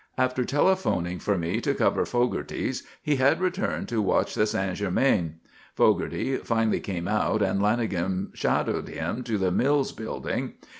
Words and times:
After 0.17 0.43
telephoning 0.43 1.19
for 1.19 1.37
me 1.37 1.61
to 1.61 1.75
cover 1.75 2.07
Fogarty's, 2.07 2.81
he 3.03 3.17
had 3.17 3.39
returned 3.39 3.87
to 3.89 4.01
watch 4.01 4.33
the 4.33 4.47
St. 4.47 4.75
Germain. 4.75 5.35
Fogarty 5.75 6.37
finally 6.37 6.79
came 6.79 7.07
out 7.07 7.43
and 7.43 7.61
Lanagan 7.61 8.35
shadowed 8.35 8.87
him 8.87 9.21
to 9.21 9.37
the 9.37 9.51
Mills 9.51 9.91
building. 9.91 10.53